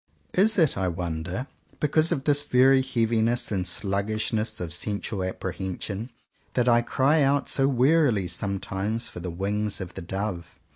Is 0.33 0.57
it 0.57 0.79
I 0.79 0.87
wonder, 0.87 1.45
because 1.79 2.11
of 2.11 2.23
this 2.23 2.41
very 2.41 2.81
heaviness 2.81 3.51
and 3.51 3.67
sluggishness 3.67 4.59
of 4.59 4.73
sensual 4.73 5.23
ap 5.23 5.41
prehension 5.41 6.09
that 6.55 6.67
I 6.67 6.81
cry 6.81 7.21
out 7.21 7.47
so 7.47 7.67
wearily 7.67 8.27
some 8.27 8.59
times 8.59 9.07
for 9.07 9.19
the 9.19 9.29
"wings 9.29 9.79
of 9.79 9.93
the 9.93 10.01
dove.?" 10.01 10.57